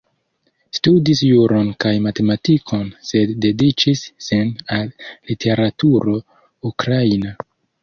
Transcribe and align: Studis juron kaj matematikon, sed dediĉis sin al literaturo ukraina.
Studis 0.77 1.19
juron 1.27 1.69
kaj 1.85 1.91
matematikon, 2.05 2.89
sed 3.11 3.35
dediĉis 3.45 4.03
sin 4.31 4.51
al 4.79 4.91
literaturo 5.31 6.19
ukraina. 6.75 7.39